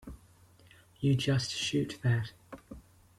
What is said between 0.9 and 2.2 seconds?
You just shoot